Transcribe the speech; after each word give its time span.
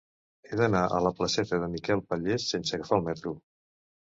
He 0.45 0.57
d'anar 0.61 0.81
a 0.95 1.01
la 1.07 1.11
placeta 1.19 1.59
de 1.65 1.69
Miquel 1.75 2.01
Pallés 2.09 2.49
sense 2.55 2.79
agafar 2.79 2.99
el 3.01 3.07
metro. 3.11 3.37